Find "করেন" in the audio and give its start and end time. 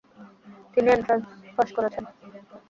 1.75-2.03